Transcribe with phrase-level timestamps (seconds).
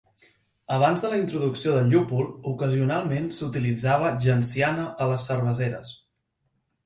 [0.75, 5.93] Abans de la introducció del llúpol, ocasionalment s"utilitzava genciana a les cerveseres.